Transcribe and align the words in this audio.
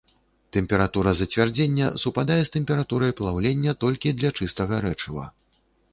Тэмпература 0.55 1.11
зацвярдзення 1.19 1.89
супадае 2.03 2.39
з 2.43 2.53
тэмпературай 2.55 3.13
плаўлення 3.19 3.77
толькі 3.85 4.17
для 4.23 4.29
чыстага 4.41 4.75
рэчыва. 4.87 5.29